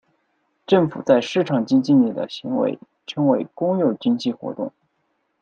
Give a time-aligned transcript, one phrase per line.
[0.65, 4.73] 政府在市场经济里的行为称为公有经济活动。